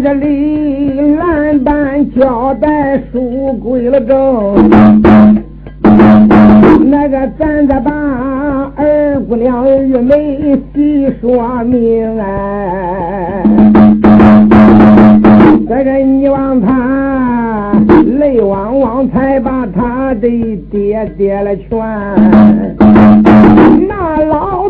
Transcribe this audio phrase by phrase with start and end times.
[0.00, 4.70] 这里蓝丹交代书归了正，
[6.88, 7.90] 那个咱再把
[8.76, 13.42] 二姑娘玉梅细说明哎，
[15.68, 17.72] 这个你望他
[18.18, 20.28] 泪汪汪才把他的
[20.70, 21.68] 爹爹了劝，
[23.88, 24.61] 那老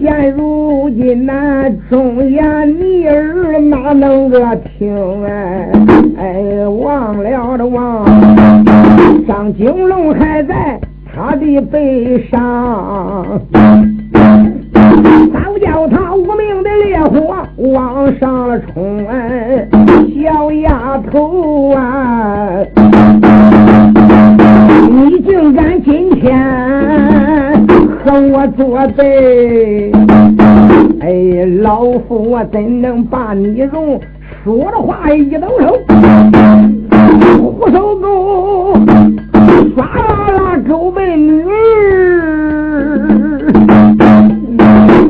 [0.00, 5.70] 现如今那忠言逆耳哪能个听哎
[6.16, 8.04] 哎，忘了的忘，
[9.26, 10.78] 张金龙还在
[11.12, 13.40] 他的背上，
[15.32, 17.36] 早叫他无名的烈火
[17.72, 19.68] 往上了冲哎，
[20.22, 22.64] 小丫头啊，
[24.90, 26.77] 你竟敢今天！
[28.20, 29.92] 我作对，
[31.00, 34.00] 哎，老夫我怎能把你容？
[34.44, 35.78] 说的话一抖手，
[37.38, 38.74] 虎手勾，
[39.76, 41.48] 唰啦啦勾背女儿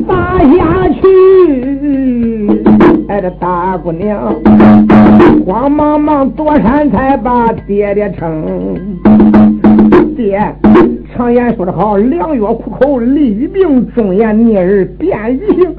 [0.06, 1.00] 打下去。
[3.08, 4.34] 哎，这大姑娘
[5.46, 8.44] 慌忙忙躲闪，才把爹爹称
[10.16, 10.40] 爹。
[11.18, 15.74] 常言说得好，良药苦口利于病，忠言逆耳便于行。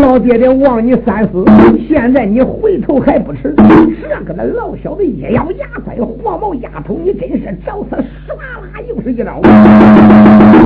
[0.00, 1.44] 老爹爹望你三思，
[1.86, 3.54] 现在你回头还不迟。
[3.56, 7.90] 这个那老小子一咬牙关，黄毛丫头，你真是找死！
[8.26, 9.40] 唰啦，又是一招，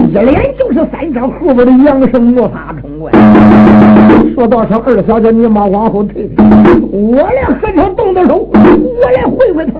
[0.08, 4.15] 一连就是三招，后边的杨生无法冲过来。
[4.34, 6.44] 说道声二小姐，你妈往后退退，
[6.90, 9.72] 我来和他动动手，我来会会他。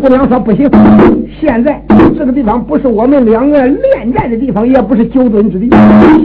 [0.00, 0.70] 姑娘说不行，
[1.40, 1.80] 现在
[2.16, 5.68] 这个地方不是我们两个恋战的地方，也不是久蹲之地。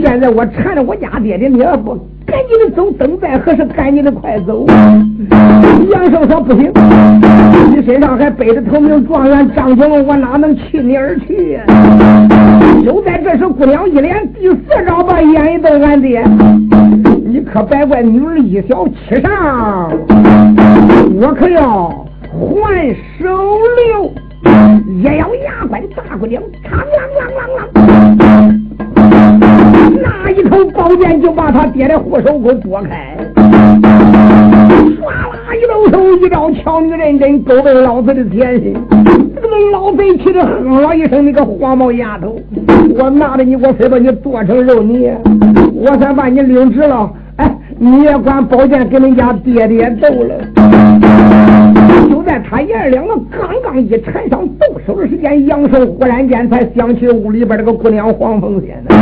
[0.02, 1.94] 现在我缠着我家爹爹，你要不
[2.26, 3.64] 赶紧的走，等待何时？
[3.66, 4.66] 赶紧的快走。
[5.90, 6.72] 杨生说不行，
[7.70, 11.62] 你身上还背着头名状元张景龙，我哪能弃你而去呀？
[12.84, 16.24] 就在这时，姑娘一连第四招把眼一瞪，俺爹。
[17.54, 19.88] 可别怪女儿一小气上，
[21.20, 21.88] 我可要
[22.32, 23.28] 还手
[23.76, 24.12] 留。
[24.88, 28.98] 一咬牙关，大姑娘嘡啷啷啷啷，
[30.02, 33.46] 那一口宝剑就把他爹的护手给拨开，唰
[35.06, 38.76] 啦一抖手一招，瞧你个认真，勾背老子的天心。
[39.36, 42.34] 这个老贼气的哼了一声，你个黄毛丫头，
[42.98, 45.12] 我拿着你，我非把你剁成肉泥，
[45.72, 47.08] 我才把你领直了。
[47.84, 50.83] 你也管宝剑跟人家爹爹斗了。
[52.10, 58.94] 就在他爷儿两个刚刚一缠上动手的时间，杨胜忽然间才想起屋里边这个姑娘黄凤仙呢。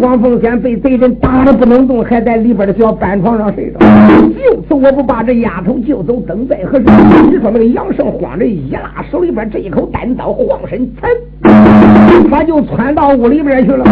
[0.00, 3.78] 黄凤仙被贼人打的不能动，还在里边的小板床上睡着。
[3.78, 6.84] 就此我不把这丫头救走，等在何时？
[7.30, 11.08] 你说那个杨胜慌着一拉手里边这一口单刀，晃身噌，
[12.30, 13.84] 他就窜到屋里边去了。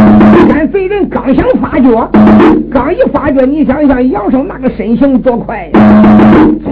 [0.48, 2.10] 看贼人刚想发觉，
[2.70, 3.42] 刚一发觉。
[3.46, 5.80] 你想想，杨生那个身形多快呀！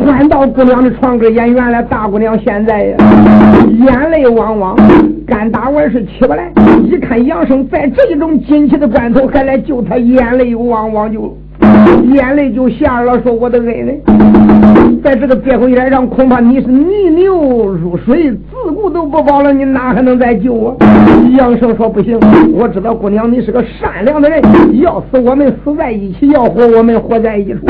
[0.04, 2.96] 窜到姑娘的床根见，原来大姑娘现在呀，
[3.86, 4.76] 眼泪汪汪，
[5.26, 6.52] 干打完是起不来。
[6.84, 11.34] 一看杨生在这一种紧急的关头还来救他，眼泪汪汪就。
[12.12, 13.98] 眼泪就下了，说我的恩人，
[15.02, 20.76] 在这个别回来上，恐怕你是泥牛入水，自顾都不保了，你哪还能再救我？
[21.36, 22.18] 杨生说不行，
[22.52, 24.42] 我知道姑娘你是个善良的人，
[24.80, 27.60] 要死我们死在一起，要活我们活在一处。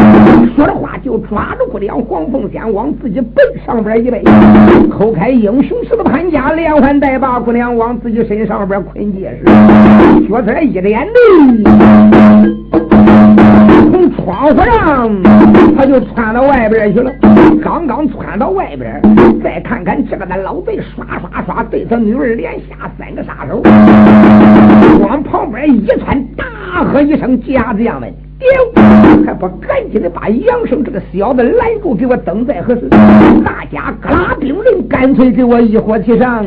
[0.56, 4.22] 说着话就抓住姑娘黄凤仙往自己背上边一背，
[4.90, 9.44] 扣开英雄式的潘家，连环带把姑娘往自己身上边捆结实，
[10.28, 12.89] 脚子一连的。
[14.00, 15.10] 从窗户上，
[15.76, 17.12] 他就窜到外边去了。
[17.62, 19.00] 刚刚窜到外边，
[19.44, 23.60] 再看看这个那老贼，刷刷刷对他女儿连下三个杀手，
[25.00, 26.44] 往旁边一窜，大
[26.84, 28.82] 喝一声：“家将们，丢！
[29.26, 32.88] 还不赶紧的把杨生这个小子拦住，给我等在何时？
[33.44, 36.46] 大家各拉兵刃，干脆给我一伙齐上！”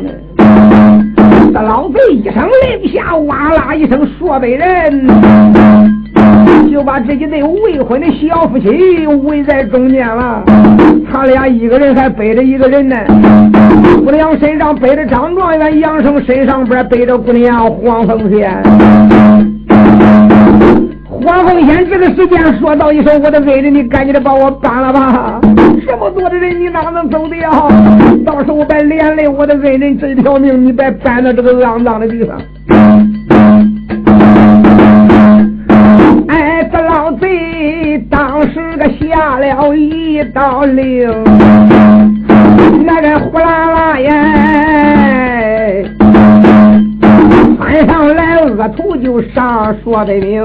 [1.54, 5.93] 这老贼一声令下，哇啦一声，说被人。
[6.70, 10.42] 就把这一对未婚的小夫妻围在中间了，
[11.10, 12.96] 他俩一个人还背着一个人呢。
[14.04, 18.62] 姑娘身上背着张状元，杨生身上边背着姑娘黄凤仙。
[21.08, 25.40] 黄凤仙这个时间说道一声：“我的恩人，你赶紧的把我搬了吧！
[25.86, 27.50] 这么多的人，你哪能走的呀？
[28.26, 32.36] 到时候别连累我的恩人这条命，你别搬到这个肮脏的地方。”
[37.16, 41.08] 被，当时个下了一道令，
[42.84, 45.84] 那个呼啦啦耶，
[47.58, 50.42] 翻上来恶徒就上说的明，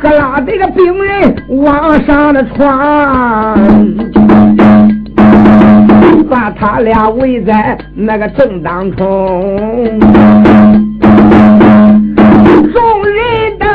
[0.00, 3.58] 可拉这个病人往上的床，
[6.28, 10.00] 把他俩围在那个正当中。
[12.72, 13.68] 众人等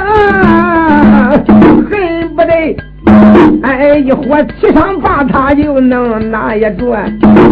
[2.41, 2.75] 不得，
[3.61, 7.03] 哎，一伙七上八他就能拿一转。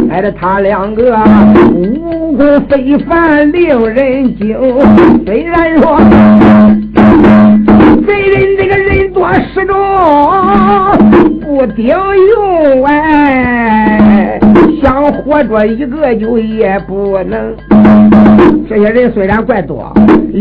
[0.09, 1.15] 哎，这他两个
[1.71, 4.57] 武功非凡，令人惊。
[5.27, 6.00] 虽然说
[8.07, 9.77] 贼人这个人多势众，
[11.39, 12.99] 不顶用哎，
[14.81, 17.55] 想活着一个就也不能。
[18.67, 19.91] 这些人虽然怪多，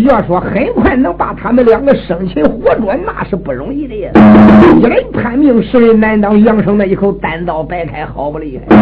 [0.06, 3.94] 要说很快能把他们两个生擒活捉，那是不容易的。
[3.94, 6.38] 一人判命，十人难当。
[6.44, 8.76] 杨生那一口单刀白开，好不厉害。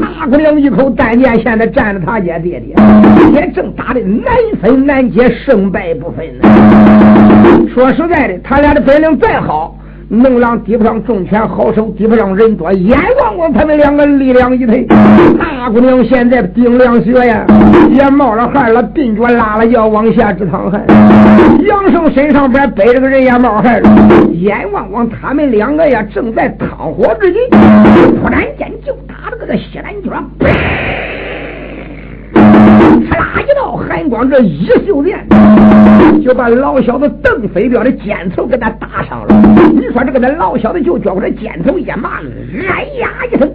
[0.00, 2.74] 大姑娘一口单剑，现在站着他家爹爹，
[3.34, 6.48] 也正打的难分难解，胜败不分呢。
[7.74, 9.76] 说实在的，他俩的本领再好。
[10.14, 14.86] 能让抵不上重拳好手，抵不上人多，眼望望他们两个力量一退。
[15.38, 17.46] 大姑娘现在顶凉血呀，
[17.90, 20.84] 也冒了汗了，鬓角拉了要往下直淌汗。
[21.66, 23.90] 杨胜身上边背着个人也冒汗了，
[24.32, 30.12] 眼望望他们两个呀，正在淌火之际，突然间就打了个个西南角。
[33.12, 35.26] 啪一道寒光，这一袖剑
[36.22, 39.34] 就把老小子邓飞彪的肩头给他打上了。
[39.72, 42.20] 你说这个那老小子就觉着这肩头一麻，
[42.68, 43.48] 哎呀一声，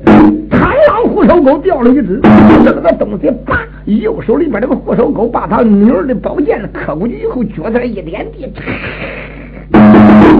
[0.49, 2.19] 螳螂虎头钩掉了一只。
[2.63, 8.51] 这个东西啪，右手里边这个护手钩把他女儿的宝剑磕过去以后，脚在一点地。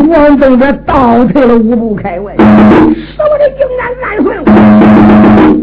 [0.06, 4.46] 王正这倒退了五步开外，什么人竟然暗算我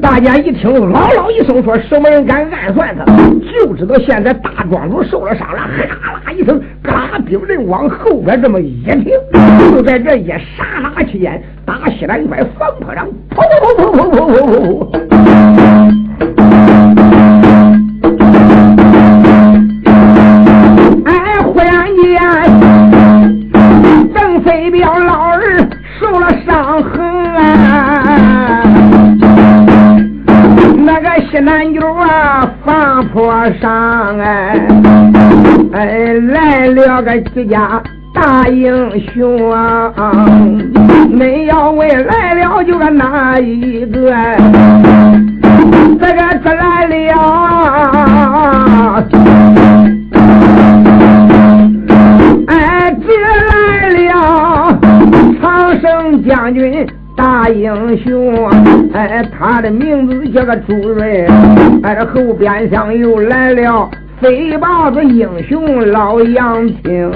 [0.01, 3.05] 大家一听，嗷嗷一声说：“什么人敢暗算他？”
[3.53, 9.05] 就知道现在大庄主受了伤了，哈啦一声，嘎兵人往后边这么一停，
[9.71, 12.69] 就在这一刹那期间，打西南边防
[24.55, 25.69] 北表老儿
[25.99, 27.05] 受了伤痕、
[27.35, 28.63] 啊。
[30.77, 34.55] 那个西南角啊，山坡上哎、
[35.73, 37.83] 啊，哎，来了个几家
[38.15, 39.93] 大英雄啊！
[41.11, 44.15] 你要问来了就个哪一个？
[46.01, 47.15] 这个自来了。
[56.27, 56.87] 将军。
[57.17, 58.51] 大英雄，
[58.93, 61.25] 哎，他的名字叫个朱瑞，
[61.85, 63.89] 哎，后边上又来了
[64.21, 67.09] 飞豹子英雄老杨青，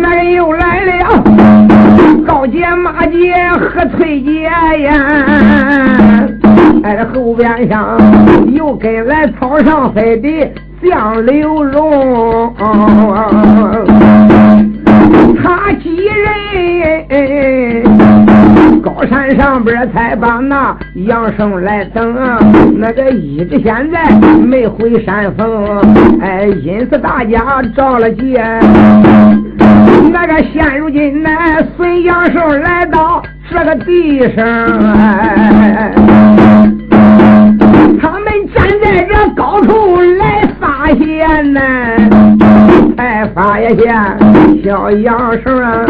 [0.00, 1.24] 那又来了
[2.24, 4.94] 高杰马杰和崔杰呀，
[6.84, 7.98] 哎，后边上
[8.54, 10.28] 又跟来草上飞的
[10.88, 12.54] 江流龙。
[15.34, 16.24] 他几人？
[18.82, 22.14] 高山上边才把那杨生来等，
[22.76, 25.80] 那个一直现在没回山峰，
[26.20, 28.38] 哎，因此大家着了急。
[30.10, 31.30] 那个现如今呢，
[31.76, 35.92] 孙杨生来到这个地上，哎，
[38.00, 41.60] 他们站在这高处来发现呢。
[42.98, 43.78] 才发现
[44.64, 45.86] 小杨生，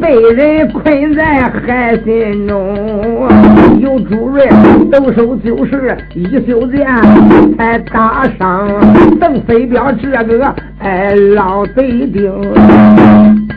[0.00, 3.28] 被人困在海心中，
[3.80, 4.48] 有朱瑞
[4.90, 6.86] 抖手就是一袖剑，
[7.58, 8.66] 才打伤
[9.20, 12.32] 邓飞彪这个哎老贼丁，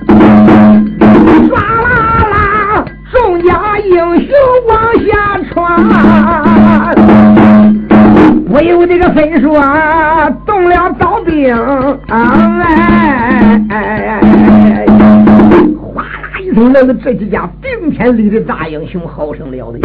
[0.06, 1.88] 唰啦
[2.30, 4.28] 啦，众家英雄
[4.68, 7.19] 往下传。
[8.50, 11.56] 不由这个分数啊，动了刀兵，
[12.08, 13.62] 哎，
[15.94, 19.80] 哗啦一声，那个这几家顶天立地大英雄，好生了得。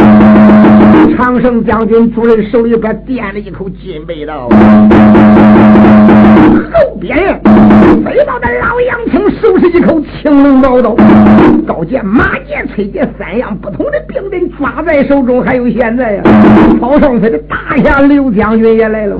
[1.15, 4.49] 长胜将军主人手里边掂了一口金背刀，
[6.71, 7.39] 后边呀
[8.03, 10.95] 飞到的老杨青手是一口青龙宝刀，
[11.65, 16.23] 高剑、马剑、崔剑三样不同的兵刃抓在手中，还有现在呀，
[16.79, 19.15] 曹上飞的大侠刘将军也来了。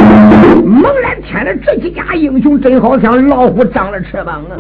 [0.63, 4.57] 猛然天的这几家英雄，真好像老虎长了翅膀啊！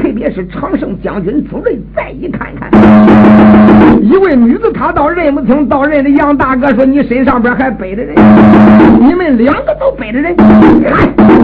[0.00, 2.70] 特别是常胜将军朱瑞，再一看看，
[4.02, 8.14] 一位女子，她倒认不清，倒认的杨大哥说：“你身上边还背着人，
[9.00, 10.46] 你们两个都背着人，看，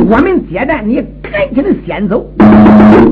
[0.08, 2.26] 我们接待，你赶紧的先走。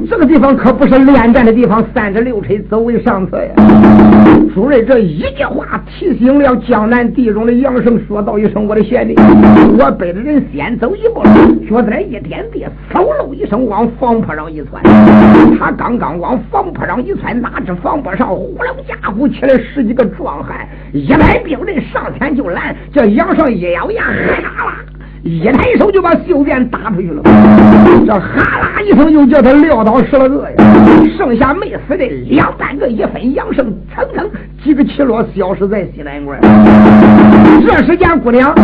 [0.09, 3.53] 这个地方可不是恋战的地方，三十六车走为上策呀。”
[4.55, 9.15] 主任这一句话提醒了江南地中的杨生，说道一声：“我的贤弟，
[9.79, 11.23] 我背着人先走一步，
[11.69, 14.83] 脚在一点地，嗖喽一声往房坡上一窜。
[15.59, 24.96] 他刚刚往房坡上一窜，哪知房坡上呼噜家伙起来十几个壮汉，一来兵人上前就拦，这杨生一咬牙，哈啦。
[25.26, 27.21] 一抬手就把袖剑打出去了，
[28.06, 30.56] 这哈啦一声又叫他撂倒十来个呀，
[31.18, 34.30] 剩下没死的两三个，一分杨胜蹭蹭
[34.62, 36.38] 几个起落，消失在西南关。
[37.65, 38.55] 这时间姑娘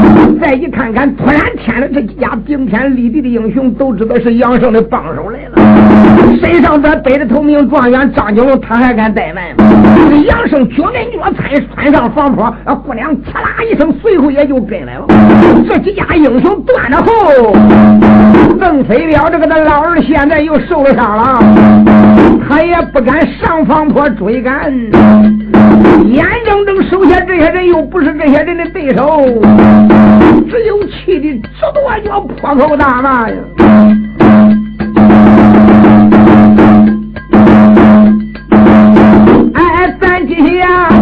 [0.40, 5.58] 再一看看，突然添了这几家顶天立地的英雄，都知道是杨胜的帮手来了。
[6.40, 9.64] 身上边背着头名状元张九龙，他还敢怠慢吗？
[10.26, 15.06] 杨胜脚跟脚踩穿上房坡，啊姑娘嚓啦一声，随后也就跟来了。
[15.68, 16.52] 这几家英雄。
[16.64, 17.52] 断了后，
[18.60, 21.42] 邓飞彪这个他老儿现在又受了伤了，
[22.48, 24.72] 他也不敢上房坡追赶，
[26.04, 29.24] 眼睁睁手下这些人又不是这些人的对手，
[30.50, 33.36] 只有气的直跺脚破口大骂呀！
[39.54, 40.68] 哎，咱今天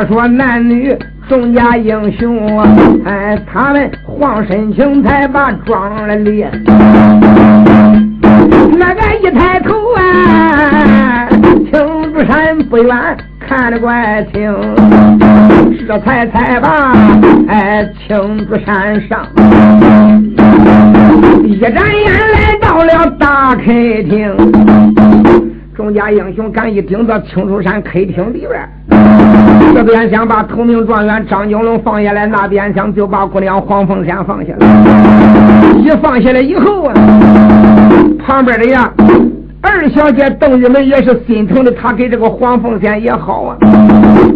[0.00, 0.96] 再说男女
[1.28, 2.66] 众家英雄啊，
[3.04, 6.50] 哎，他们黄身轻才把庄来列，
[8.78, 11.28] 那个一抬头啊，
[11.70, 12.96] 青竹山不远。
[13.40, 14.54] 看得怪清，
[15.86, 16.96] 这才才把
[17.48, 19.26] 哎青竹山上，
[21.44, 24.34] 一眨眼来到了大客厅。
[25.76, 28.66] 众家英雄赶一顶到青竹山客厅里边，
[29.74, 34.66] 这边想把头名状元张九龙放下来，那边想就把姑娘黄凤仙放下来。
[35.78, 36.94] 一放下来以后啊，
[38.26, 38.92] 旁边的呀。
[39.62, 43.56] 二小姐邓玉梅也是心疼的，她给这个黄凤仙也好啊，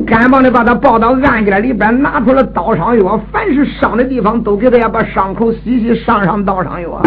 [0.07, 7.01] 赶忙的把她抱到案间里边，拿出了刀伤药，凡是伤的地方都给她呀，把伤口洗洗，上上刀伤药。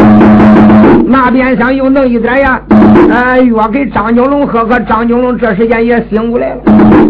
[1.05, 2.59] 那边想又弄一点呀，
[3.11, 4.79] 呃，药给张九龙喝喝。
[4.79, 6.61] 张九龙这时间也醒过来了，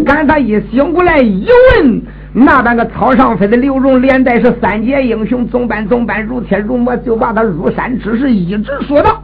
[0.06, 2.02] 赶他一醒过来一问，
[2.34, 9.22] 那半个草上飞的刘荣，连带是三杰英雄，总班总班如铁如磨，就把他入山之事一直说道。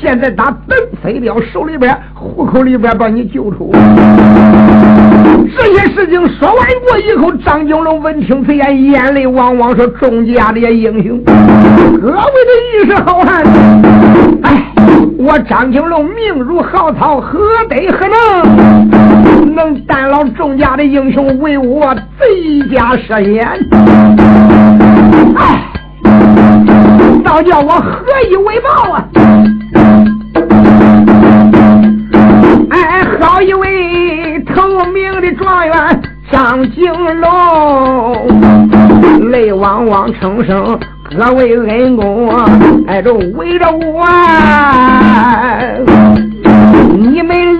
[0.00, 3.70] 现在打邓飞镖手里边，虎口里边把你救出。
[5.54, 12.14] 这些事情说完过以后，张九龙闻听此言，眼泪汪汪，说：“众家的英雄，各位
[12.48, 13.44] 的义士好汉，
[14.42, 14.72] 哎，
[15.18, 18.90] 我张九龙命如蒿草，何德何能，
[19.44, 23.46] 能担劳众家的英雄为我贼家设宴？
[25.36, 25.64] 哎，
[27.24, 29.04] 倒叫我何以为报啊？”
[32.70, 35.74] 哎，好一位头名的状元
[36.30, 37.30] 张景龙，
[39.30, 40.78] 泪汪汪称声
[41.16, 42.30] 各位恩公，
[42.86, 44.06] 哎，都围着我，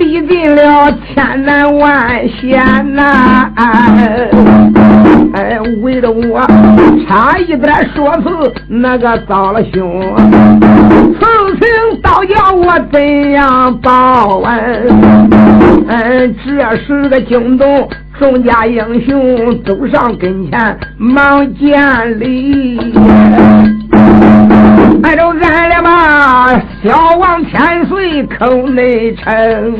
[0.02, 2.60] 历尽了千难万险
[2.92, 3.48] 呐，
[5.32, 6.40] 哎，为了我
[7.06, 10.16] 差一点说辞那个遭了凶。
[11.20, 11.20] 此
[11.60, 14.88] 情倒叫我怎样报恩？
[15.88, 22.92] 嗯，这时个惊动众家英雄走上跟前，忙见礼。
[25.04, 26.48] 挨着俺俩吧，
[26.82, 27.44] 小王
[28.26, 29.76] 口内称，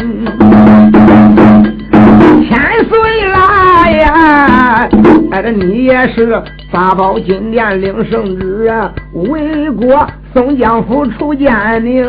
[2.49, 2.59] 千
[2.89, 2.99] 岁
[3.33, 4.89] 来呀！
[5.31, 10.07] 哎，这你也是八宝金殿领圣旨啊，为国。
[10.33, 12.09] 宋江府出奸佞，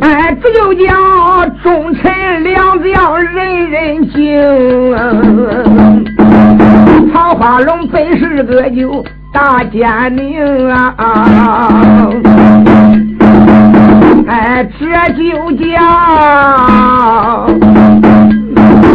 [0.00, 0.94] 哎，这就叫
[1.64, 4.38] 忠臣良将人人敬。
[7.12, 12.08] 曹花龙本是个就大奸佞啊，
[14.28, 15.64] 哎，这就叫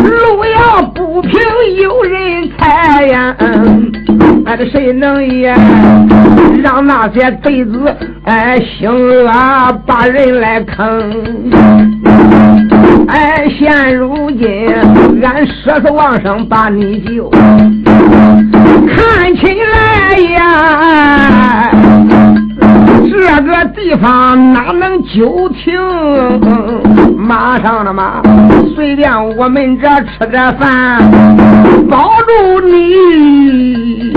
[0.04, 1.32] 路遥不平
[1.82, 3.36] 有人踩呀。
[4.46, 5.56] 俺的谁能也
[6.62, 9.28] 让那些贼子哎行恶
[9.88, 11.50] 把人来坑？
[13.08, 14.70] 哎，现如今
[15.24, 17.30] 俺舍死忘生把你救，
[18.96, 21.72] 看起来呀，
[23.14, 25.74] 这个地方哪能久停？
[27.16, 28.22] 马上了嘛，
[28.76, 31.00] 随便我们这吃点饭，
[31.90, 34.14] 保住你，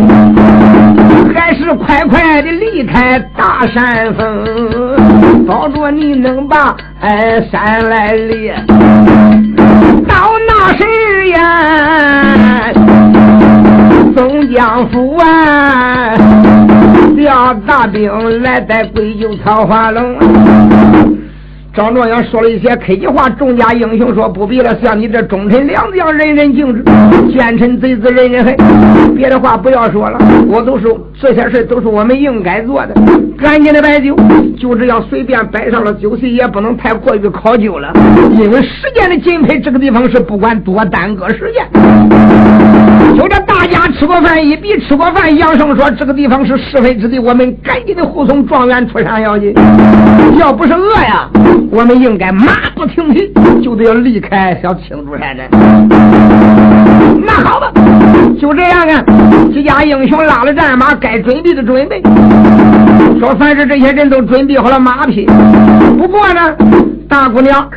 [1.34, 8.50] 还是快快的离开大山峰，保住你能把哎山来立。
[10.08, 12.72] 到那时呀，
[14.16, 16.14] 宋江府啊，
[17.26, 20.16] 调大兵来带归救桃花龙。
[21.74, 26.80] 张状元说了一些客气话，众家英雄说不必了，像你这忠臣良将，人人敬之；
[27.32, 28.56] 奸臣贼子，人人恨。
[29.16, 30.86] 别的话不要说了，我都是
[31.20, 32.94] 这些事都是我们应该做的。
[33.36, 34.16] 赶紧的摆酒，
[34.56, 37.92] 就这样随便摆上了酒席，也不能太过于考究了，
[38.38, 41.66] 因为时间的紧迫，这个地方是不管多耽搁时间。
[43.16, 49.54] 就这大家吃过饭一比吃过饭，杨胜说这个地方是是非之地，我们赶紧的护送状元出山要紧。
[50.38, 51.28] 要不是饿呀。
[51.70, 55.42] 我们应该马不停蹄，就得要离开小青竹山的。
[57.26, 57.72] 那好吧，
[58.40, 59.04] 就这样啊。
[59.52, 62.02] 几家英雄拉了战马，该准备的准备。
[63.18, 65.26] 说凡是这些人都准备好了马匹。
[65.98, 66.54] 不过呢，
[67.08, 67.68] 大姑娘，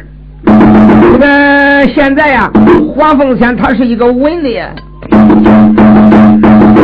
[0.46, 2.50] 这个现在呀，
[2.94, 4.50] 黄凤仙他是一个文的，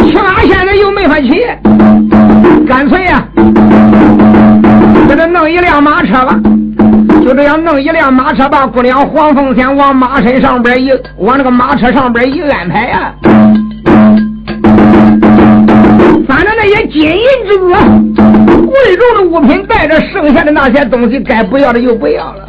[0.05, 1.45] 骑马现在又没法骑，
[2.67, 3.23] 干脆呀，
[5.07, 6.39] 给他弄一辆马车吧。
[7.23, 13.11] 就这样弄一辆马车，把姑娘黄凤仙往马身上边一往那个马车上边一安排呀。
[16.27, 17.69] 反正那些金银之物、
[18.67, 22.45] 贵重的物品带着，剩下的那些东西该不要的就不要了。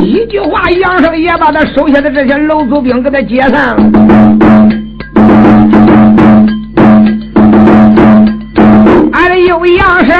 [0.00, 4.75] 一句话，杨胜也把他手下的这些楼族兵给他解散了。
[9.56, 10.14] 俺的有杨胜。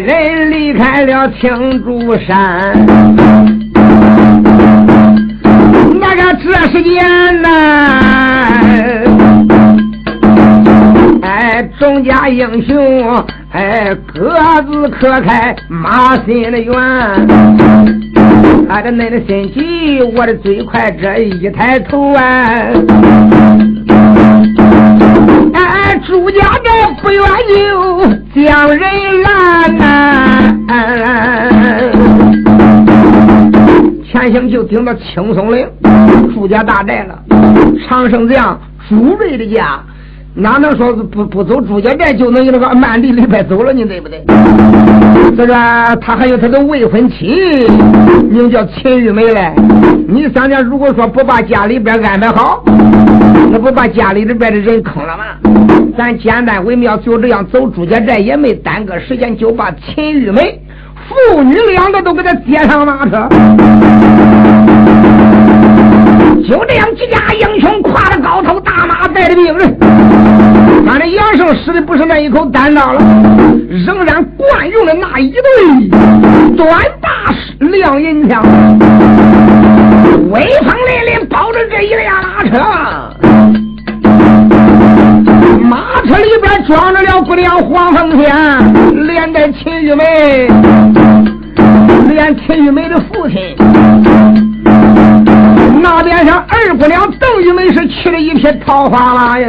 [0.00, 2.74] 人离开了青竹山，
[6.00, 7.48] 那个这时间呢？
[11.22, 14.32] 哎，众家英雄哎，各
[14.70, 16.74] 自可开马心的愿。
[18.68, 22.22] 俺的恁的心急，我的最快，这一抬头啊！
[26.10, 27.22] 朱家寨不远
[28.34, 28.80] 就将人
[29.22, 29.78] 拦，
[34.10, 35.64] 前行就顶到青松岭
[36.34, 37.16] 朱家大寨了。
[37.88, 39.78] 长生将朱瑞的家，
[40.34, 43.84] 哪能说是不不走朱家寨就能有那个满地里边走了呢？
[43.84, 44.24] 对不对？
[45.36, 45.54] 这个
[46.00, 47.68] 他还有他的未婚妻，
[48.28, 49.54] 名叫秦玉梅嘞。
[50.08, 52.64] 你想想，如果说不把家里边安排好。
[53.50, 55.24] 那不把家里里边的人坑了吗？
[55.96, 60.60] 咱简单为妙，就这样走朱家寨，也没耽搁时间，就把秦玉梅
[61.08, 63.28] 父女两个都给他接上马车。
[66.48, 69.76] 就这样，几家英雄跨着高头大马，带着兵人。
[70.88, 73.00] 俺这杨胜使的不是那一口单刀了，
[73.68, 75.42] 仍然惯用的那一对
[76.56, 76.68] 短
[77.00, 77.08] 把
[77.66, 78.42] 亮银枪，
[80.30, 83.29] 威风凛凛，抱着这一辆马车。
[86.06, 90.48] 车里边装着了姑娘黄凤仙，连带秦玉梅，
[92.08, 93.54] 连秦玉梅的父亲。
[95.82, 99.48] 那边上二姑娘邓玉梅是去了一片桃花马呀，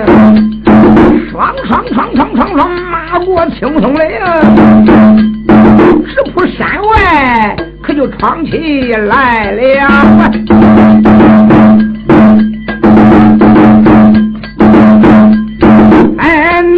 [1.32, 4.10] 双双双双双双马过青松岭，
[6.06, 9.62] 直扑山外，可就闯起来了。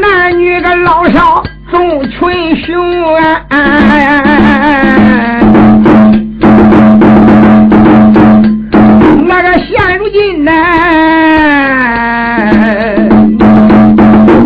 [0.01, 3.41] 男女的老少众群雄啊！
[9.27, 10.51] 那个现如今呢，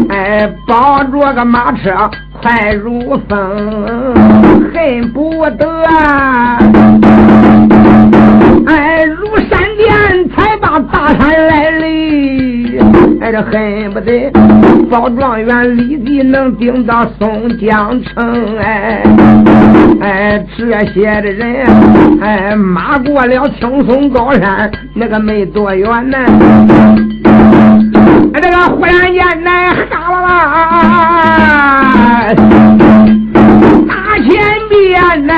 [0.10, 2.10] 哎，抱着个马车
[2.42, 4.14] 快如风，
[4.74, 5.68] 恨不得
[8.68, 11.67] 哎如闪电才把大山来。
[13.20, 14.32] 哎，这恨不得
[14.90, 18.56] 包状元立即能顶到松江城。
[18.58, 19.02] 哎
[20.00, 21.66] 哎，这些的人
[22.22, 26.18] 哎，马过了青松高山，那个没多远呢。
[28.34, 30.32] 哎，这个忽然间来，哈啦啦，
[33.88, 34.30] 大前
[34.70, 35.34] 边呢，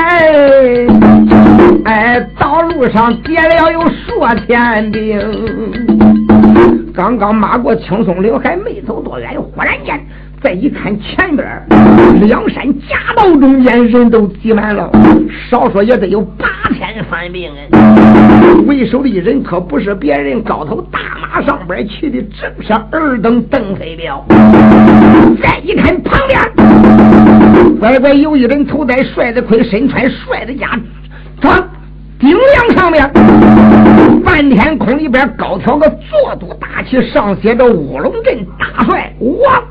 [1.84, 5.18] 哎，道路上结了有数千兵。
[6.92, 9.98] 刚刚马过青松岭，还没走多远，忽然间
[10.42, 11.46] 再一看前边
[12.20, 14.90] 两山夹道中间人都挤满了，
[15.50, 17.50] 少说也得有八千番兵。
[18.66, 24.24] 为首的人可不是别人，高头大马上边骑的正是二等邓飞彪。
[25.42, 26.40] 再一看旁边，
[27.78, 30.78] 乖乖有一人头戴帅的盔，身穿帅的甲
[31.40, 31.56] 装。
[32.18, 33.10] 顶梁上面，
[34.24, 39.62] 半天空里边高挑个坐都大旗，上写着乌龙镇大帅王。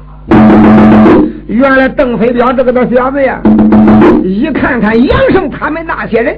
[1.48, 3.42] 原来邓飞彪这个大小子呀，
[4.24, 6.38] 一看看杨胜他们那些人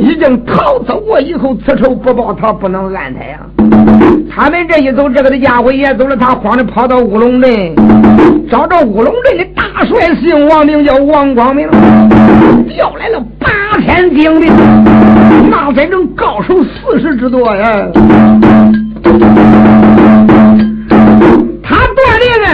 [0.00, 3.38] 已经逃走过以后，此仇不报，他不能安胎呀。
[4.34, 7.74] 他们这一走，这个的家伙也走了，他慌的跑到乌龙镇，
[8.50, 11.68] 找着乌龙镇的大帅，姓王，名叫王光明，
[12.68, 15.13] 调来了八千精兵。
[15.54, 17.88] 大真正高手四十之多呀！
[21.62, 22.48] 他锻炼呢，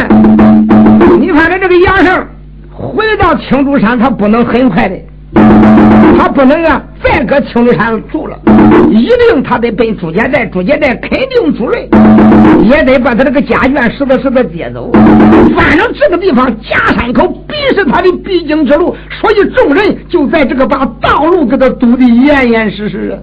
[1.19, 2.29] 你看看这个眼神
[2.71, 4.95] 回到青竹山，他不能很快的，
[6.21, 8.39] 他不能啊，再搁青龙山住了，
[8.91, 11.89] 一定他得奔朱家寨，朱家寨肯定朱瑞，
[12.63, 14.93] 也得把他这个家眷拾掇拾掇接走。
[15.57, 23.19] 反正这个地方夹山口必是他的必经之路，所以众人就在这个把道路给他堵得严严实实。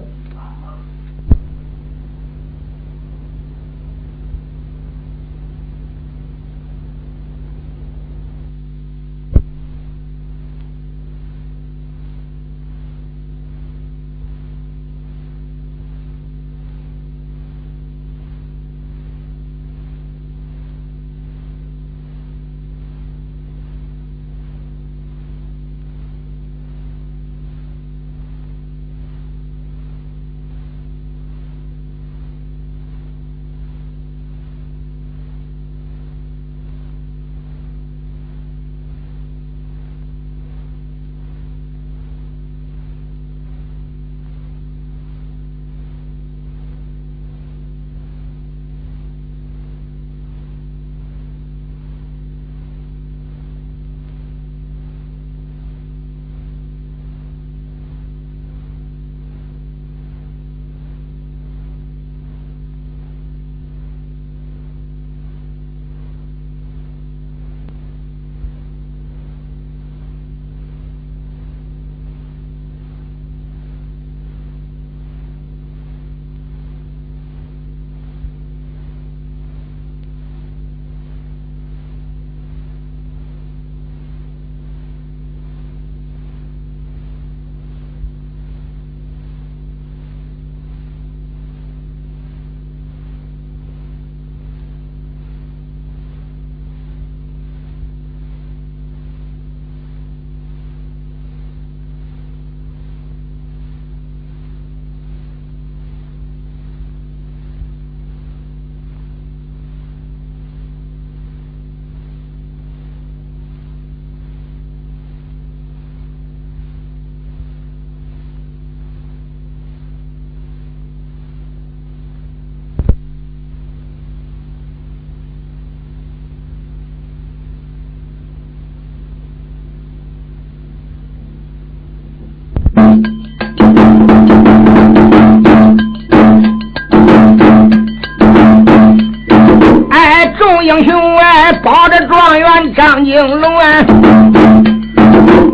[140.86, 143.86] 雄哎，保着状元张金龙哎，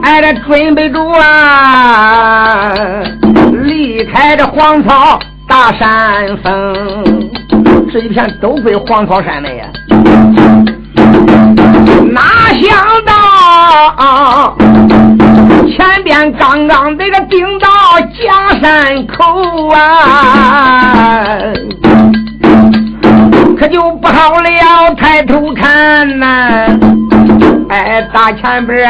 [0.03, 2.73] 哎，这准备着啊，
[3.63, 7.29] 离开这黄草大山峰，
[7.91, 9.65] 这一片都归黄草山脉呀。
[12.11, 12.21] 哪
[12.59, 13.13] 想到
[13.97, 14.53] 啊
[15.75, 17.67] 前边刚刚这个顶到
[18.21, 21.39] 江山口啊！
[23.57, 26.67] 可就不好了，抬头看呐，
[27.69, 28.89] 哎，大前边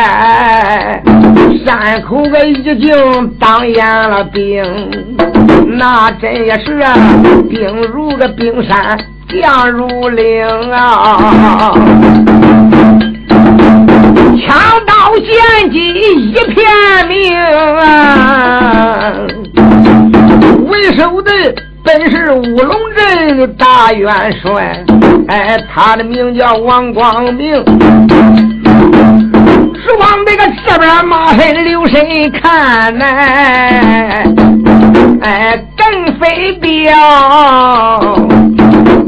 [1.65, 4.63] 山口个已经当严了兵，
[5.77, 6.93] 那真也是啊，
[7.49, 8.97] 兵如个冰山
[9.29, 11.73] 降如岭啊！
[14.45, 15.77] 枪刀剑戟
[16.29, 17.35] 一片明
[17.79, 19.13] 啊！
[20.67, 21.31] 为首的
[21.83, 24.09] 本是乌龙镇大元
[24.41, 24.83] 帅，
[25.27, 27.53] 哎，他的名叫王光明。
[29.85, 32.01] 是往那个这边马身留神
[32.41, 33.05] 看呐，
[35.21, 36.93] 哎，邓飞彪，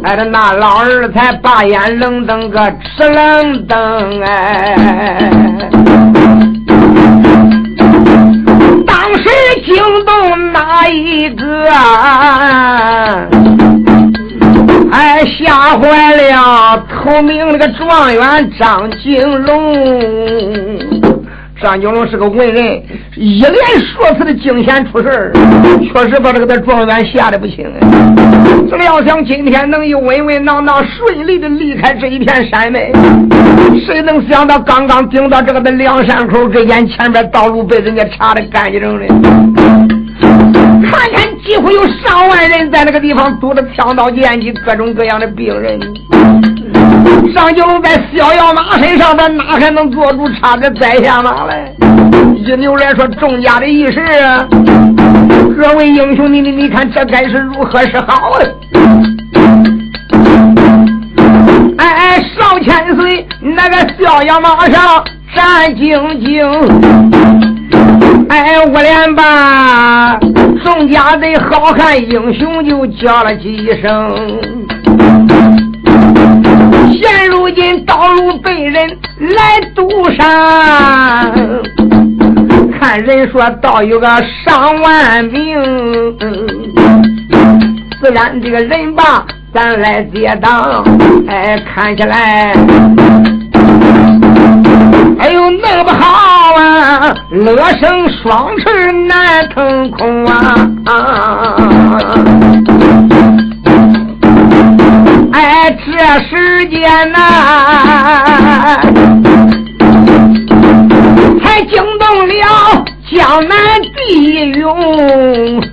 [0.04, 2.60] 哎，那老二才把眼愣瞪个
[2.98, 4.76] 直愣瞪哎，
[8.86, 9.24] 当时
[9.66, 10.25] 惊动
[10.76, 11.46] 哪一个？
[14.92, 19.74] 哎，吓坏了头名那个状元张景龙。
[21.62, 22.84] 张景龙是个文人，
[23.16, 25.32] 一连数次的惊险出事
[25.94, 27.66] 确实把这个的状元吓得不轻。
[28.70, 32.92] 只料想今天能有稳稳当当、顺利的离开这一片山脉，
[33.86, 39.95] 谁能想到刚刚顶到这个的梁山口之间，前边道路被人家查的干净整的。
[40.90, 45.80] 看见几乎有上万人在那个地方堵着枪刀剑戟，各种各样的病人。
[47.34, 51.72] 张九龙在逍遥马身上边，哪还能坐住，差点栽下马来？
[52.36, 54.00] 一扭来说：“众家的义士，
[55.60, 58.34] 各位英雄，你你你看，这该是如何是好？”
[61.78, 65.04] 哎哎，少千岁，那个逍遥马上
[65.36, 67.55] 战兢兢。
[68.30, 70.20] 哎，我连吧，
[70.64, 74.40] 宋家的好汉英雄就叫了几声。
[76.92, 78.88] 现如今道路被人
[79.20, 80.26] 来堵上，
[82.80, 84.08] 看人说倒有个
[84.44, 86.18] 上万名，
[88.02, 90.84] 自然这个人吧，咱来接挡。
[91.28, 92.54] 哎，看起来。
[95.20, 101.56] 哎呦，弄不好啊，乐生双翅难腾空啊！
[105.34, 107.18] 哎，这时间呐，
[111.44, 113.56] 才惊动了江南
[113.96, 115.64] 地勇，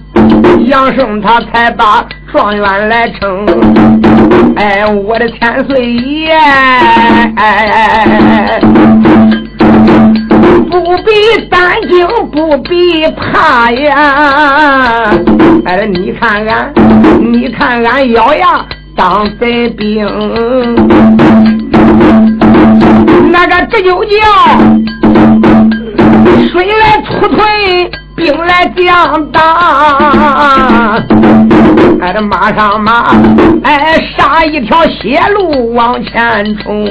[0.66, 3.44] 杨胜他才把状元来称。
[4.57, 6.35] 哎，我的千岁爷！
[10.70, 15.11] 不必担惊，不必怕呀！
[15.64, 16.72] 哎，你看俺，
[17.20, 18.64] 你看俺咬牙
[18.96, 20.05] 当贼兵，
[23.31, 24.16] 那个这就叫
[26.50, 27.38] 水来土屯，
[28.16, 29.42] 兵来将挡。
[32.01, 33.05] 哎，这马上马，
[33.62, 36.87] 哎，杀一条血路往前冲。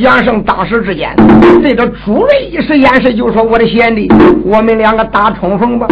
[0.00, 1.14] 杨胜当时之间
[1.60, 4.10] 对着朱瑞一时眼神，就说：“我的贤弟，
[4.44, 5.86] 我们两个打冲锋吧！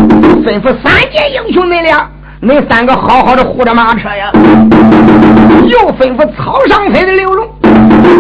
[0.47, 2.09] 吩咐三件英雄，恁俩，
[2.41, 4.31] 恁三个好好的护着马车呀！
[5.69, 7.47] 又吩咐草上飞的刘荣，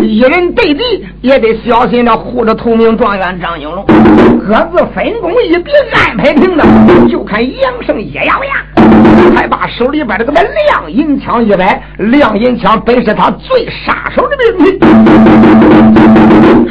[0.02, 6.64] 一人对敌也得小心的护着同名状元张应龙，各自分工一笔安排平了，
[7.08, 14.78] 就看杨胜一咬牙，还把手里边这个亮银枪一摆，亮银枪本是他最杀手的兵器，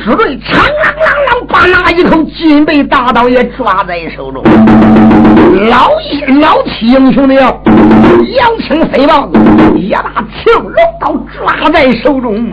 [0.03, 0.65] 朱瑞长啷
[1.01, 4.43] 啷啷把那一口金背大刀也抓在手中，
[5.69, 9.29] 老一老七英雄的杨青飞豹
[9.75, 12.49] 也把青龙刀抓在手中，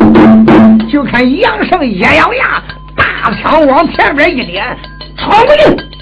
[0.91, 2.63] 就看杨胜一咬牙，
[2.97, 4.65] 大枪往前边一点，
[5.17, 5.94] 冲过去。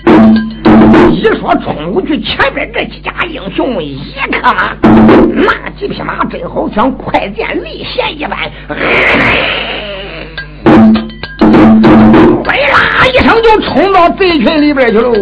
[1.10, 3.98] 一说冲过去，前边这几家英雄一
[4.30, 4.76] 克马，
[5.34, 8.38] 那几匹马真好像快剑离弦一般，
[12.44, 15.12] 哗啦一声就冲到贼群里边去喽。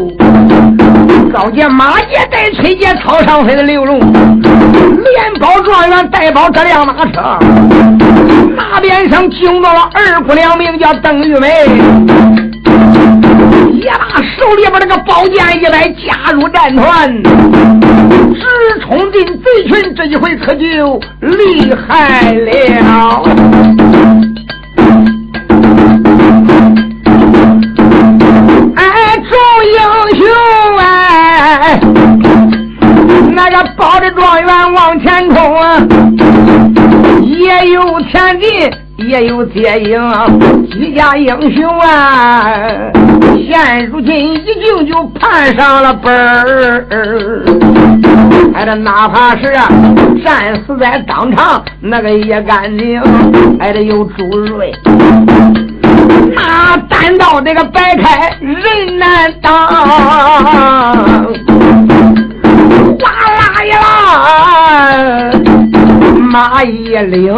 [1.32, 7.38] 高见马爷带崔杰草上飞的刘龙，连包状元带包这辆马车，
[8.56, 11.48] 那边上惊到了二姑娘，名叫邓玉梅，
[13.80, 19.94] 也把手里边那个宝剑一来，加入战团，直冲进贼群。
[19.94, 22.50] 这一回可就厉害了。
[28.76, 29.32] 哎，众
[29.64, 29.78] 英
[30.18, 30.28] 雄
[30.78, 31.80] 哎，
[33.32, 35.82] 那个保着状元往前冲啊，
[37.22, 38.70] 也有前进
[39.08, 40.00] 也有接应
[40.70, 42.44] 几家英雄啊，
[43.48, 46.86] 现如今已经就盼上了本儿。
[48.54, 49.52] 哎，这哪怕是
[50.24, 53.00] 战死在当场，那个也干净。
[53.58, 54.72] 哎，这有朱瑞，
[56.34, 59.66] 那单刀这个摆开人难当，
[62.98, 63.78] 哗啦呀，
[66.18, 67.32] 马一领，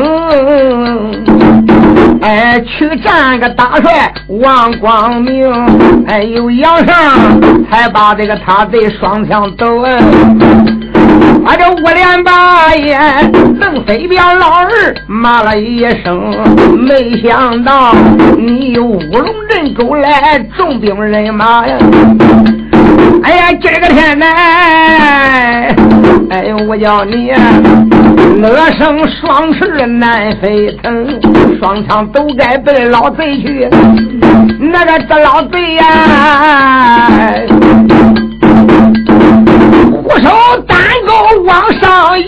[2.23, 5.53] 哎，去战个大帅王光明，
[6.07, 9.83] 哎，有杨尚才把这个他贼双枪抖。
[11.45, 12.97] 啊，这五连八爷
[13.61, 16.33] 邓飞彪老儿骂了一声，
[16.79, 17.93] 没想到
[18.39, 21.77] 你有乌龙镇州来重兵人马呀！
[23.23, 24.27] 哎呀，今儿个天呐，
[26.31, 27.33] 哎呦，我叫你
[28.41, 31.21] 乐生双翅难飞腾，
[31.61, 33.69] 双枪都该奔老贼去，
[34.59, 37.09] 那个这老贼呀！
[39.93, 40.29] 虎手
[40.67, 40.77] 单
[41.07, 42.27] 钩往上迎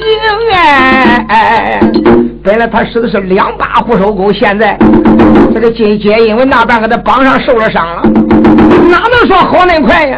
[1.29, 1.81] 哎，
[2.43, 4.79] 本来他使的是两把虎手钩，现在
[5.53, 8.03] 这个金姐因为那边给他绑上受了伤了，
[8.89, 10.17] 哪能说好那快呀？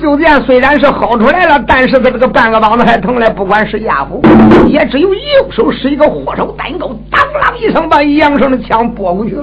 [0.00, 3.32] 袖剑虽然是薅出来了，但是他这个半个膀子还疼嘞。
[3.36, 4.20] 不管是亚虎，
[4.66, 9.42] 也只有右手使一个火手单钩，当啷一声把杨胜的枪拨过去了，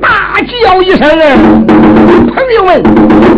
[0.00, 0.08] 大
[0.62, 1.08] 叫一声
[2.34, 2.82] ：“朋友们，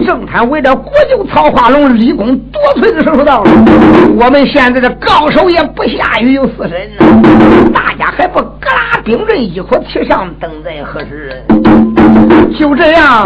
[0.07, 3.51] 正摊围着国舅曹化龙立功夺粹的时候到了。
[4.19, 6.73] 我们现在的高手也不下于有死神，
[7.73, 11.43] 大家还不格拉兵刃，一伙齐上，等在何时？”
[12.59, 13.23] 就这样，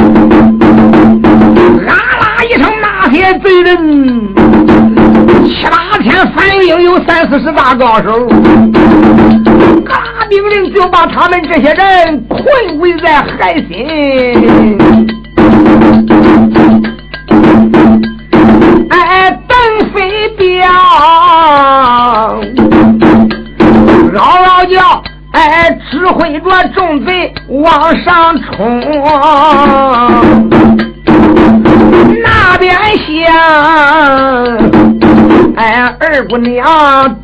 [1.86, 3.76] 啊啦一声，那些贼人
[5.46, 8.26] 七八天反应有三四十大高手，
[9.84, 12.44] 嘎命令就把他们这些人困
[12.78, 14.78] 围在海心。
[18.90, 20.68] 哎，邓飞彪，
[24.14, 25.02] 嗷嗷叫。
[25.32, 28.80] 哎，指挥着众贼往上冲，
[32.22, 33.34] 那边想，
[35.56, 36.64] 哎，二姑娘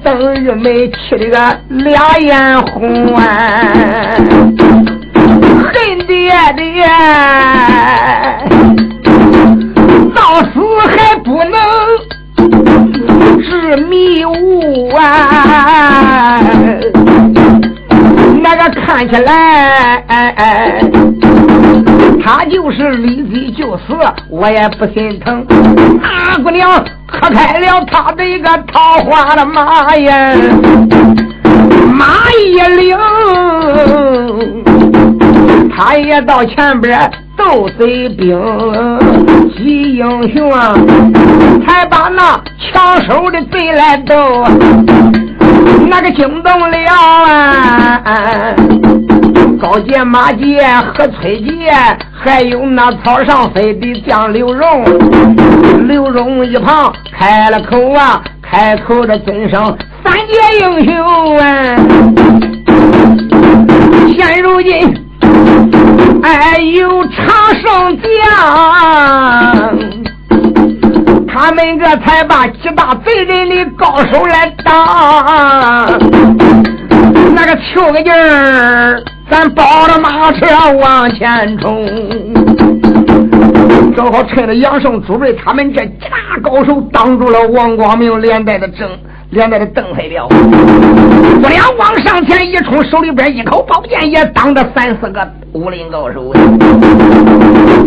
[0.03, 1.37] 邓玉梅气的个
[1.69, 3.23] 俩眼红啊，
[5.25, 6.87] 恨爹爹，
[10.15, 10.51] 到死
[10.89, 11.55] 还不能
[13.43, 16.41] 治迷雾啊。
[18.43, 20.81] 那个看起来，哎哎
[22.25, 23.95] 他就是立即就死，
[24.29, 25.45] 我也不心疼。
[25.47, 30.33] 大姑娘磕开了他的一个桃花的马呀，
[31.93, 32.07] 马
[32.45, 32.99] 一领，
[35.75, 38.39] 他也到前边斗贼兵，
[39.57, 40.75] 几英雄啊，
[41.67, 44.45] 才把那抢手的贼来斗。
[46.15, 48.55] 惊动了啊！
[49.61, 50.61] 高杰、马杰
[50.95, 51.73] 和崔杰，
[52.13, 54.85] 还有那草上飞的将刘荣。
[55.87, 61.45] 刘荣一旁开了口啊，开口的尊声三杰英雄啊！
[64.17, 64.95] 现如今，
[66.23, 68.09] 哎，有长胜将。
[71.45, 75.89] 他们这才把几大贼人的高手来打，
[77.35, 80.47] 那个求个劲儿，咱抱着马车
[80.81, 81.85] 往前冲。
[83.97, 88.89] 正好趁着杨胜、祖瑞他们这几大高手挡住了王光明连带的正。
[89.33, 90.29] 连带的蹬飞了，
[91.43, 96.31] 我俩往上前一冲，手里边一口宝剑也挡着三四个武林高手。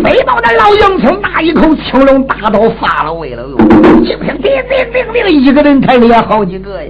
[0.02, 3.56] 飞豹的老杨从那一口青龙大刀发了威了哟，
[4.02, 6.88] 一听叮叮叮叮，一个人抬脸好几个呀！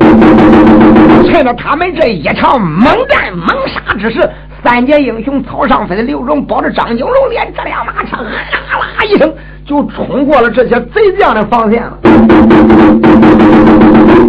[1.31, 4.27] 趁着他们这一场猛战猛杀之时，
[4.65, 9.31] 三杰英雄草上飞的刘荣抱着张金龙，连这辆马车，哈啦一声。
[9.67, 11.99] 就冲过了这些贼将的防线了。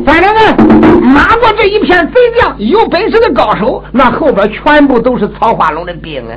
[0.06, 0.42] 反正呢，
[1.02, 6.34] 马过这一片贼将有本事的高手，那后边全部都是曹化龙的兵啊！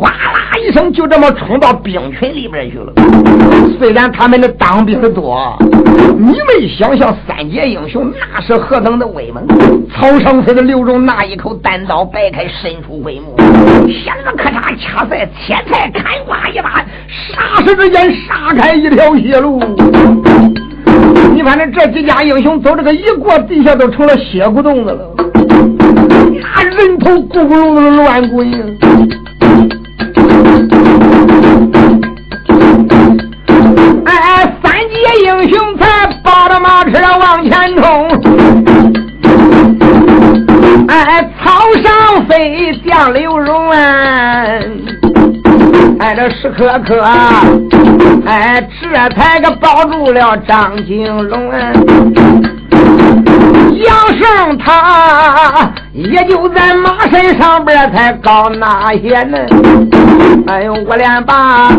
[0.00, 2.92] 哗啦一声，就这么冲到兵群里边去了。
[3.78, 5.56] 虽然他们的当兵的多，
[6.18, 9.46] 你没想象三杰英雄那是何等的威猛。
[9.94, 13.36] 曹尚飞的刘荣那一口单刀白开，伸出鬼目，
[14.04, 16.84] 响子咔嚓掐在切菜砍瓜一把，
[17.30, 18.01] 霎时之间。
[18.10, 19.60] 杀开一条血路，
[21.34, 25.14] 你反正这几家英雄走这个一过，地下都成了血骨洞子了。
[26.54, 28.50] 那人头咕咕噜噜乱滚。
[34.04, 34.94] 哎哎，三杰
[35.24, 37.84] 英雄才抱着马车往前冲。
[40.88, 41.50] 哎哎，草
[41.82, 44.01] 上飞，降流荣啊！
[46.02, 47.00] 哎，这石刻刻，
[48.26, 51.72] 哎，这才个保住了张金龙啊！
[53.84, 59.38] 杨胜他也就在马身上边才搞那些呢。
[60.48, 61.70] 哎呦，我连把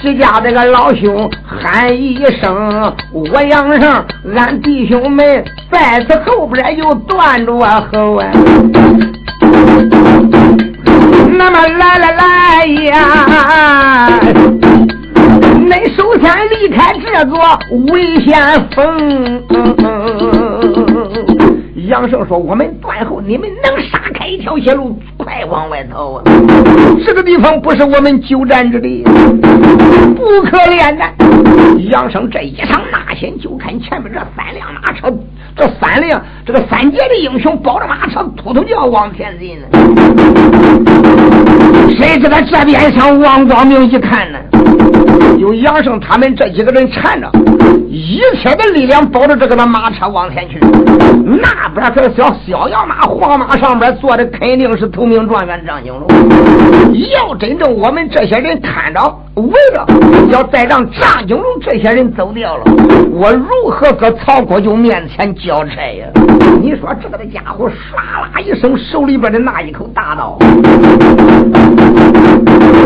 [0.00, 4.04] 徐家这个老兄喊一声，我杨胜，
[4.34, 7.52] 俺弟兄们在此后边又断着
[7.92, 8.30] 后啊。
[11.36, 12.96] 那么来来来呀，
[15.68, 17.38] 恁首先离开这座
[17.92, 18.36] 危险
[18.74, 19.42] 峰。
[21.88, 26.22] 杨胜说：“我们断后，你们能杀开一条血路，快往外逃啊！
[27.06, 29.02] 这个地方不是我们久战之地，
[30.14, 31.14] 不可恋战。”
[31.90, 32.82] 杨胜这一场
[33.18, 35.12] 先，就看前面这三辆马车，
[35.56, 39.66] 这三辆这个三杰的英雄抱着马车，突突就要往前进呢。
[41.98, 44.38] 谁知道这边上王光明一看呢，
[45.38, 47.30] 有杨胜他们这几个人缠着，
[47.88, 51.88] 一切的力量保着这个的马车往前去，那边。
[51.94, 56.06] 这小逍遥马、黄马上边坐的肯定是头名状元张景龙。
[57.12, 59.00] 要真正我们这些人看着
[59.34, 59.86] 围着，
[60.28, 62.64] 要再让张景龙这些人走掉了，
[63.10, 66.06] 我如何搁曹国舅面前交差呀？
[66.60, 70.36] 你说这个的家伙唰啦一声，手里边的那一口大刀，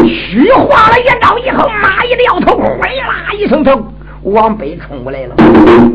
[0.07, 3.77] 虚划了一刀以后，马一撂头，哗啦一声，他。
[4.25, 5.35] 往北冲过来了，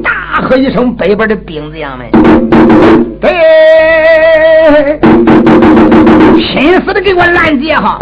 [0.04, 2.06] 大喝一声：“北边的兵子样们，
[3.22, 3.32] 对，
[6.36, 7.98] 拼死的给我拦截哈！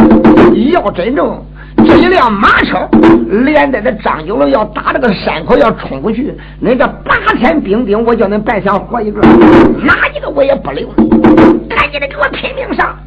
[0.72, 1.39] 要真正
[1.86, 2.89] 这一辆马车
[3.30, 10.88] 连带着张九龙要打这个山口要冲过去，那这八千兵丁，我叫恁白想活一个，哪一个我也不留，
[11.70, 12.97] 赶紧的给我拼命上！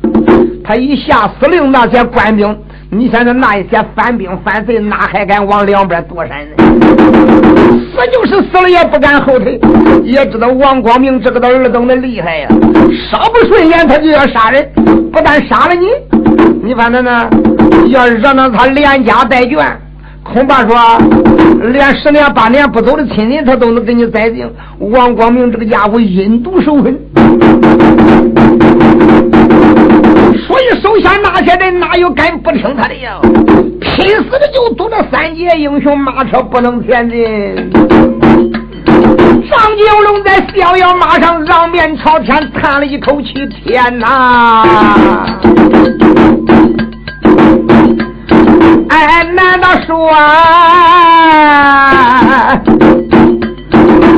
[0.65, 2.57] 他一下司令，那些官兵。”
[2.91, 6.57] 你现在那一些反兵反贼，哪还敢往两边躲闪呢？
[6.57, 9.61] 死就是死了，也不敢后退。
[10.03, 12.49] 也知道王光明这个的二等的厉害呀，
[13.11, 14.67] 稍不顺眼他就要杀人，
[15.13, 15.87] 不但杀了你，
[16.63, 17.29] 你反正呢，
[17.89, 19.63] 要惹到他连家带眷，
[20.23, 20.99] 恐怕说
[21.71, 24.51] 连十年八年不走的亲人他都能给你宰尽。
[24.79, 26.99] 王光明这个家伙阴毒手狠。
[30.49, 33.21] 所以手下那些人哪有敢不听他的呀？
[33.81, 37.19] 拼死的就堵着三杰英雄马车不能前进。
[39.51, 43.35] 张金龙在逍遥马上仰面朝天叹了一口气
[43.65, 44.63] ：“天哪！
[48.89, 50.11] 哎，难道说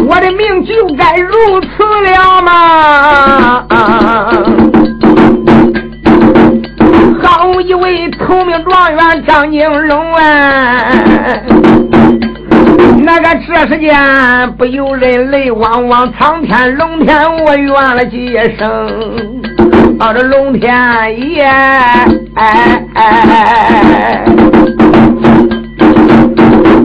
[0.09, 1.69] 我的命就该如此
[2.11, 3.67] 了吗？”
[7.61, 10.91] 一位头名状元张金龙啊！
[13.03, 13.97] 那个这时间
[14.57, 19.43] 不由人泪汪汪，苍天龙天我怨了几声。
[19.99, 20.73] 啊，这龙天
[21.35, 21.45] 爷，
[22.35, 24.25] 哎哎，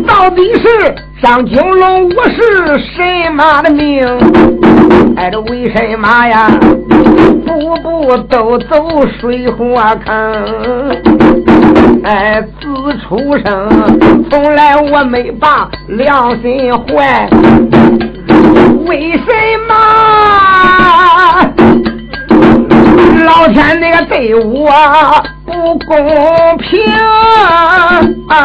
[0.06, 4.06] 到底是张金龙，我是什么的命？
[5.16, 6.50] 哎，这为什么呀？
[7.46, 9.76] 步步都走水火
[10.06, 10.12] 坑，
[12.04, 12.68] 哎，自
[13.00, 17.30] 出生从来我没把良心坏，
[18.88, 19.26] 为什
[19.68, 19.76] 么
[23.26, 24.72] 老天那个对我
[25.46, 26.84] 不公平？
[28.28, 28.36] 啊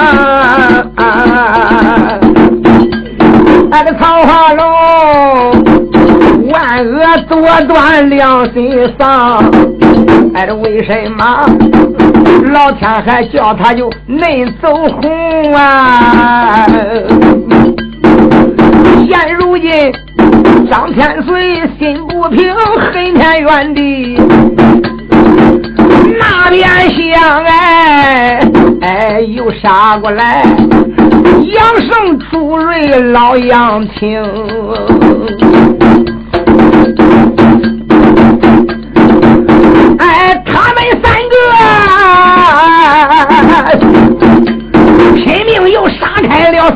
[3.72, 5.69] 俺的桃花龙。
[6.53, 9.38] 万恶多端，良心丧。
[10.34, 11.46] 哎，这为什么
[12.53, 16.66] 老天还叫他就恁走红啊？
[19.09, 19.70] 现如今
[20.70, 24.18] 张天水心不平，恨天怨地，
[26.18, 28.40] 那边厢哎
[28.80, 30.42] 哎又杀过来，
[31.42, 34.22] 杨胜、朱瑞、老杨听。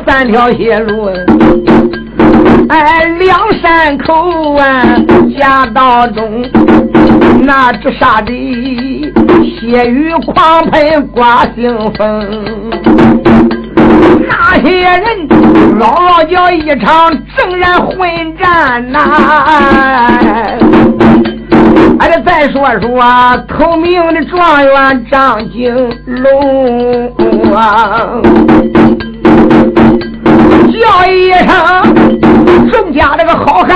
[0.05, 1.09] 三条血路。
[2.67, 4.95] 哎，两山口啊，
[5.37, 6.43] 夹道中，
[7.43, 8.31] 那只杀的
[9.59, 12.25] 血雨狂喷刮腥风，
[14.27, 15.03] 那些人
[15.79, 18.09] 嗷嗷叫一场正然混
[18.41, 18.99] 战呐！
[21.99, 23.01] 俺得再说说
[23.47, 25.73] 头名的状元张景
[26.05, 27.13] 龙
[27.53, 28.19] 啊，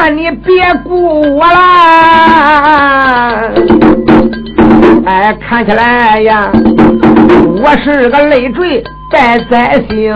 [0.01, 2.31] 那，你别顾我啦！
[5.05, 6.49] 哎，看起来呀，
[7.61, 8.81] 我是个累赘
[9.11, 10.15] 在灾星，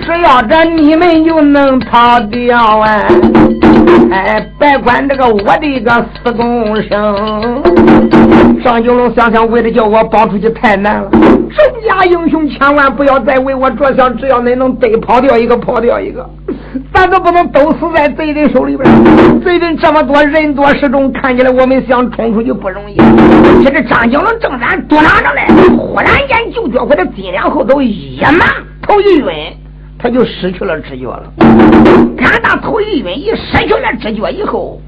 [0.00, 3.04] 只要这你们就能逃掉哎！
[4.10, 5.90] 哎，别管这个我的个
[6.24, 7.62] 死公生，
[8.64, 11.10] 张九龙想想，为了叫我保出去太难了。
[11.10, 16.28] 众家英雄，千万不要再为我着想，只要恁能得跑掉一个，跑掉一个。
[16.92, 18.88] 咱都不能都死在贼人手里边。
[19.44, 22.96] 贼人这么多人多势众，看起来我们想冲出去不容易。
[23.64, 28.46] 这个张景龙正在躲拿着嘞，忽然间就觉我的脊梁后头一麻，
[28.86, 29.26] 头一晕，
[30.02, 31.22] 他就失去了知觉了。
[32.16, 34.80] 看他头一晕，一失去了知觉以后，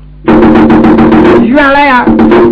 [1.42, 2.04] 原来呀，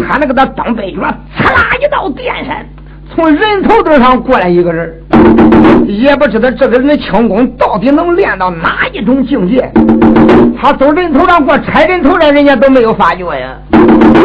[0.06, 1.00] 他那个他东北角，
[1.36, 2.66] 刺啦一道电闪。
[3.12, 4.94] 从人头顶上过来一个人，
[5.88, 9.68] 也不知道这个人的轻功到底能练到哪一种境界。
[10.60, 13.56] 他从人头上过，踩人头上，人家都没有发觉呀。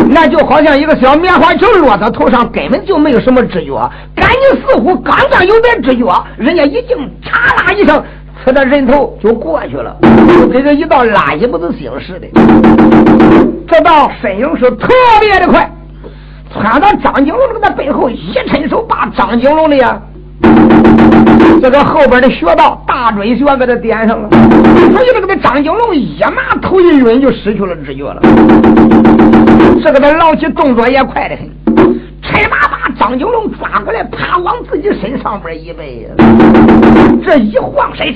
[0.08, 3.76] 那就好像一个小棉花球落到头上，根本就没有什么知觉。
[4.16, 8.04] 感觉似乎刚刚有点知觉，人家已经嚓啦一声，
[8.46, 9.98] 刺到人头就过去了，
[10.40, 12.28] 就跟这一道垃圾不子星似的。
[13.68, 14.88] 这道身影是特
[15.20, 15.68] 别的快。
[16.54, 20.00] 窜到张景龙这个背后，一伸手把张景龙的呀，
[21.60, 24.30] 这个后边的穴道大椎穴给他点上了。
[24.92, 28.22] 所以这个张景龙一麻头一晕就失去了知觉了。
[29.84, 31.50] 这个他老起动作也快得很，
[32.22, 32.75] 趁马把
[33.08, 36.10] 张九龙抓过来，啪往自己身上边一背，
[37.24, 38.12] 这一晃身，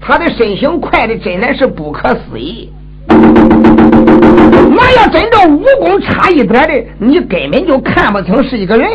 [0.00, 2.72] 他的身形快的真的是不可思议。
[3.06, 8.90] 那要真正武功差一点的，你根本就看不清是一个人。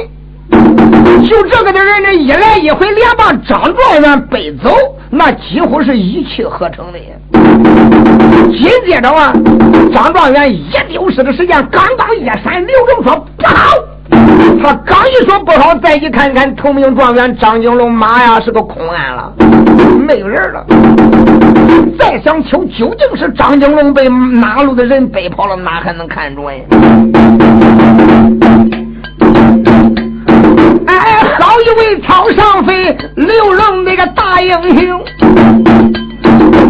[0.52, 4.76] 就这个的人呢，一来一回连把张状元背走，
[5.10, 7.00] 那几乎是一气呵成的。
[8.52, 9.34] 紧接着啊，
[9.94, 13.56] 张状元一丢失的时间刚刚一闪，刘荣说不好。
[14.62, 19.34] 他刚一说不好，再一看看，同名状元张景龙，妈呀，是个空案了，
[20.08, 20.64] 没有人了。
[21.98, 26.60] 再想求，究竟是张景龙被哪路的人背跑了，哪还能看着呀？
[31.56, 35.02] 好一位草上飞，刘龙那个大英雄，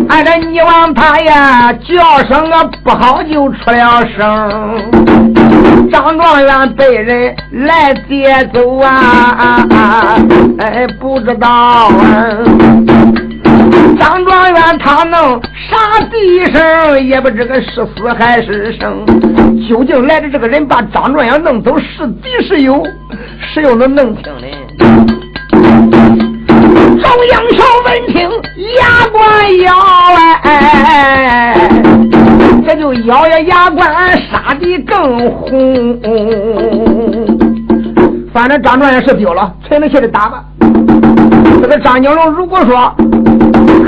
[0.09, 9.65] 俺，这你望他呀，叫声啊不好就出了声，张状元被人来接走啊！
[10.59, 11.89] 哎，不知道啊。
[13.99, 19.03] 张状元他能杀敌生，也不知个是死还是生。
[19.67, 22.83] 究竟来的这个人把张状元弄走，是敌是友，
[23.53, 24.47] 谁又能弄清呢？
[25.51, 28.29] 中央小闻听，
[28.77, 29.73] 牙关咬
[30.43, 31.57] 哎，
[32.67, 33.87] 这就咬咬牙关，
[34.29, 35.99] 杀的更红。
[38.33, 40.43] 反正张状元是丢了，存着气的打吧。
[41.61, 42.93] 这个张景龙如果说。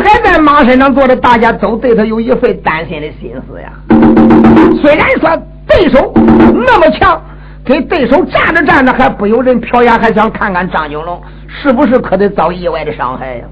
[0.04, 3.70] 还在马身上坐着，大家都对他有一份担心的心思呀。
[4.82, 5.30] 虽然说
[5.68, 7.22] 对手那么强，
[7.66, 13.44] 跟对手站着站着还不有人瞟眼，还想看看张景龙是不是可得遭意外的伤害呀？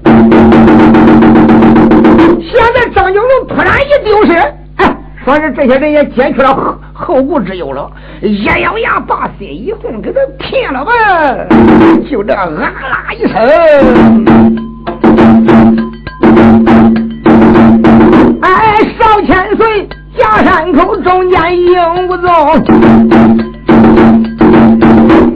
[2.40, 4.32] 现在张景龙突然一丢失，
[4.76, 7.90] 哎，说是这些人也解去了后后顾之忧了，
[8.22, 10.92] 一咬牙把心一横，给他骗了吧，
[12.10, 12.72] 就这啊啦
[13.12, 13.40] 一声。
[18.42, 19.88] 哎，少千岁，
[20.18, 22.30] 假山口中间应不中。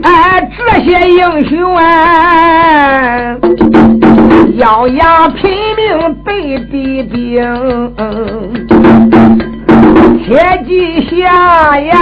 [0.03, 3.35] 哎，这些英雄啊，
[4.57, 7.43] 咬牙拼命背敌兵，
[10.25, 11.97] 切记下呀！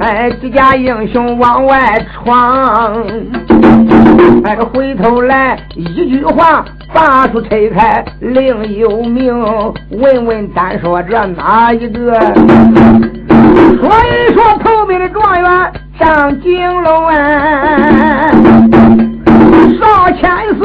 [0.00, 3.04] 哎，几家英雄往外闯。
[4.44, 9.34] 哎，回头来一句话，把书推开另有名。
[9.90, 12.18] 问问单说这哪一个？
[13.80, 16.50] 说一说头名的状元张景
[16.82, 18.28] 龙啊，
[19.78, 20.64] 上千岁，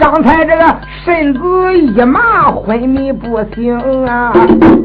[0.00, 0.62] 刚才这个
[1.08, 1.40] 身子
[1.78, 3.74] 一麻，昏迷不醒
[4.06, 4.30] 啊！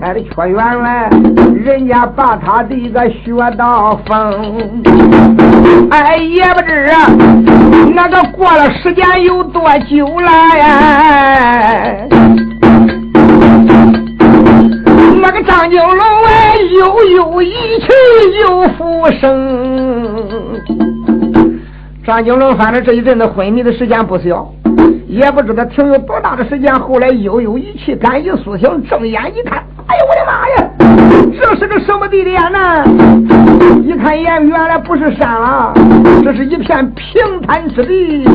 [0.01, 1.09] 哎，却原来
[1.53, 4.71] 人家把他的一个穴道封，
[5.91, 7.11] 哎，也不知啊
[7.93, 12.07] 那个过了时间有多久了呀？
[15.21, 17.87] 那个张金龙哎，悠悠一去
[18.47, 19.21] 又复生。
[22.05, 24.49] 张景龙反正这一阵子昏迷的时间不小，
[25.13, 26.73] 也不知道停有多大的时间。
[26.73, 30.67] 后来悠悠一气，赶一苏醒，睁眼一看，哎呦我的妈呀，
[31.39, 32.83] 这是个什么地点呢？
[33.83, 35.71] 一看眼原来不是山了，
[36.23, 38.25] 这是一片平坦之地。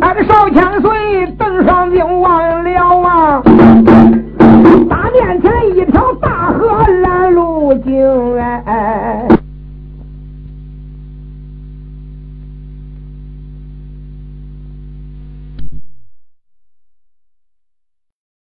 [0.00, 3.42] 俺的少千岁登上顶望了望，
[4.88, 8.62] 大面前一条大河拦路经哎。
[8.64, 9.05] 哎